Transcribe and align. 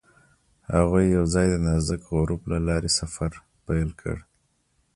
هغوی 0.75 1.05
یوځای 1.17 1.47
د 1.49 1.55
نازک 1.65 2.01
غروب 2.15 2.41
له 2.51 2.57
لارې 2.67 2.89
سفر 2.99 3.31
پیل 3.65 3.89
کړ. 4.01 4.17